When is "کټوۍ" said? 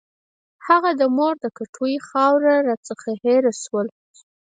1.57-1.95